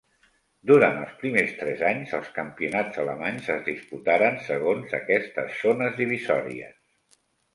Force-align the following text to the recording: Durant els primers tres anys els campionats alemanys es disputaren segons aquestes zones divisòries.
Durant 0.69 0.95
els 1.01 1.09
primers 1.23 1.51
tres 1.57 1.83
anys 1.89 2.13
els 2.19 2.31
campionats 2.37 2.97
alemanys 3.03 3.51
es 3.57 3.61
disputaren 3.69 4.41
segons 4.47 4.97
aquestes 5.01 5.59
zones 5.67 5.97
divisòries. 6.03 7.21